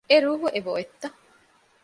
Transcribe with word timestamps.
އެ 0.09 0.15
ރޫޙު 0.23 0.47
އެބަ 0.53 0.69
އޮތްތަ؟ 0.75 1.07